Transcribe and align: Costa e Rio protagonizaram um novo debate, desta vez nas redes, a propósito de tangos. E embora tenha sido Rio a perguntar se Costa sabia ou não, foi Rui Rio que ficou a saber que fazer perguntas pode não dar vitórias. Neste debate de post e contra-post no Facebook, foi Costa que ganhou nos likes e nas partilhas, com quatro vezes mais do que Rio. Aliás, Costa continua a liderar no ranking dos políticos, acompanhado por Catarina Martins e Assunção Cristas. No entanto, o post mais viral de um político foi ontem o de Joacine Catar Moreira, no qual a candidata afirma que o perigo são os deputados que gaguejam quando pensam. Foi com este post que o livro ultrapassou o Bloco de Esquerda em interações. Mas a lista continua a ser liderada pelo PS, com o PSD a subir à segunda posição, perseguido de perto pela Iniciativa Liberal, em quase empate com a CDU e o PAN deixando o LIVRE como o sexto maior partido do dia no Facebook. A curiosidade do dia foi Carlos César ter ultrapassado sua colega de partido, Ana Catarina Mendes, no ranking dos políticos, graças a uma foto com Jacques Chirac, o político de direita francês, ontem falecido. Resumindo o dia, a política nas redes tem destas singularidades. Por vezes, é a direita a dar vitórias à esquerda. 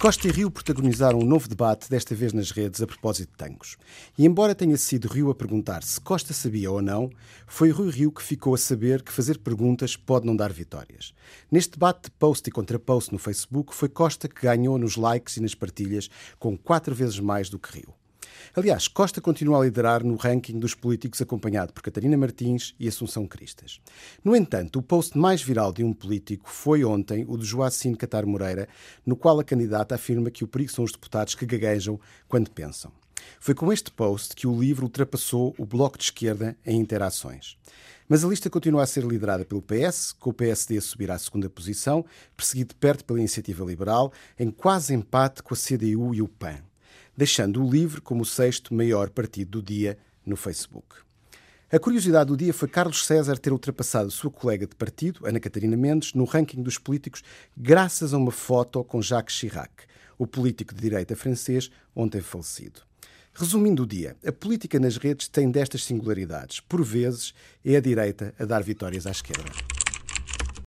Costa 0.00 0.26
e 0.28 0.30
Rio 0.30 0.50
protagonizaram 0.50 1.18
um 1.18 1.26
novo 1.26 1.46
debate, 1.46 1.90
desta 1.90 2.14
vez 2.14 2.32
nas 2.32 2.50
redes, 2.52 2.80
a 2.80 2.86
propósito 2.86 3.32
de 3.32 3.36
tangos. 3.36 3.76
E 4.16 4.24
embora 4.24 4.54
tenha 4.54 4.78
sido 4.78 5.06
Rio 5.06 5.28
a 5.28 5.34
perguntar 5.34 5.82
se 5.82 6.00
Costa 6.00 6.32
sabia 6.32 6.70
ou 6.70 6.80
não, 6.80 7.10
foi 7.46 7.68
Rui 7.68 7.90
Rio 7.90 8.10
que 8.10 8.22
ficou 8.22 8.54
a 8.54 8.56
saber 8.56 9.02
que 9.02 9.12
fazer 9.12 9.36
perguntas 9.36 9.96
pode 9.96 10.24
não 10.24 10.34
dar 10.34 10.54
vitórias. 10.54 11.12
Neste 11.52 11.72
debate 11.72 12.04
de 12.04 12.12
post 12.12 12.48
e 12.48 12.50
contra-post 12.50 13.12
no 13.12 13.18
Facebook, 13.18 13.74
foi 13.74 13.90
Costa 13.90 14.26
que 14.26 14.40
ganhou 14.40 14.78
nos 14.78 14.96
likes 14.96 15.36
e 15.36 15.42
nas 15.42 15.54
partilhas, 15.54 16.08
com 16.38 16.56
quatro 16.56 16.94
vezes 16.94 17.20
mais 17.20 17.50
do 17.50 17.58
que 17.58 17.80
Rio. 17.80 17.99
Aliás, 18.54 18.88
Costa 18.88 19.20
continua 19.20 19.60
a 19.60 19.64
liderar 19.64 20.02
no 20.02 20.16
ranking 20.16 20.58
dos 20.58 20.74
políticos, 20.74 21.22
acompanhado 21.22 21.72
por 21.72 21.82
Catarina 21.82 22.16
Martins 22.16 22.74
e 22.80 22.88
Assunção 22.88 23.24
Cristas. 23.24 23.80
No 24.24 24.34
entanto, 24.34 24.80
o 24.80 24.82
post 24.82 25.16
mais 25.16 25.40
viral 25.40 25.72
de 25.72 25.84
um 25.84 25.92
político 25.92 26.50
foi 26.50 26.84
ontem 26.84 27.24
o 27.28 27.36
de 27.36 27.44
Joacine 27.44 27.96
Catar 27.96 28.26
Moreira, 28.26 28.68
no 29.06 29.14
qual 29.14 29.38
a 29.38 29.44
candidata 29.44 29.94
afirma 29.94 30.32
que 30.32 30.42
o 30.42 30.48
perigo 30.48 30.72
são 30.72 30.84
os 30.84 30.90
deputados 30.90 31.36
que 31.36 31.46
gaguejam 31.46 32.00
quando 32.26 32.50
pensam. 32.50 32.90
Foi 33.38 33.54
com 33.54 33.72
este 33.72 33.92
post 33.92 34.34
que 34.34 34.48
o 34.48 34.60
livro 34.60 34.84
ultrapassou 34.84 35.54
o 35.56 35.64
Bloco 35.64 35.96
de 35.96 36.04
Esquerda 36.04 36.56
em 36.66 36.80
interações. 36.80 37.56
Mas 38.08 38.24
a 38.24 38.28
lista 38.28 38.50
continua 38.50 38.82
a 38.82 38.86
ser 38.86 39.04
liderada 39.04 39.44
pelo 39.44 39.62
PS, 39.62 40.10
com 40.10 40.30
o 40.30 40.34
PSD 40.34 40.76
a 40.78 40.82
subir 40.82 41.12
à 41.12 41.18
segunda 41.18 41.48
posição, 41.48 42.04
perseguido 42.36 42.70
de 42.70 42.80
perto 42.80 43.04
pela 43.04 43.20
Iniciativa 43.20 43.64
Liberal, 43.64 44.12
em 44.36 44.50
quase 44.50 44.92
empate 44.92 45.40
com 45.40 45.54
a 45.54 45.56
CDU 45.56 46.12
e 46.12 46.20
o 46.20 46.26
PAN 46.26 46.68
deixando 47.20 47.62
o 47.62 47.70
LIVRE 47.70 48.00
como 48.00 48.22
o 48.22 48.24
sexto 48.24 48.72
maior 48.72 49.10
partido 49.10 49.60
do 49.60 49.62
dia 49.62 49.98
no 50.24 50.36
Facebook. 50.36 50.96
A 51.70 51.78
curiosidade 51.78 52.28
do 52.28 52.36
dia 52.36 52.54
foi 52.54 52.66
Carlos 52.66 53.04
César 53.04 53.36
ter 53.36 53.52
ultrapassado 53.52 54.10
sua 54.10 54.30
colega 54.30 54.66
de 54.66 54.74
partido, 54.74 55.26
Ana 55.26 55.38
Catarina 55.38 55.76
Mendes, 55.76 56.14
no 56.14 56.24
ranking 56.24 56.62
dos 56.62 56.78
políticos, 56.78 57.22
graças 57.54 58.14
a 58.14 58.16
uma 58.16 58.32
foto 58.32 58.82
com 58.82 59.02
Jacques 59.02 59.36
Chirac, 59.36 59.70
o 60.16 60.26
político 60.26 60.74
de 60.74 60.80
direita 60.80 61.14
francês, 61.14 61.70
ontem 61.94 62.22
falecido. 62.22 62.80
Resumindo 63.34 63.82
o 63.82 63.86
dia, 63.86 64.16
a 64.26 64.32
política 64.32 64.80
nas 64.80 64.96
redes 64.96 65.28
tem 65.28 65.50
destas 65.50 65.84
singularidades. 65.84 66.58
Por 66.60 66.82
vezes, 66.82 67.34
é 67.62 67.76
a 67.76 67.80
direita 67.80 68.34
a 68.38 68.46
dar 68.46 68.62
vitórias 68.62 69.06
à 69.06 69.10
esquerda. 69.10 69.79